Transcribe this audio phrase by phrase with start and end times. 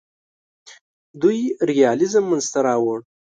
[1.21, 1.39] دوی
[1.69, 2.99] ریالیزم منځ ته راوړ.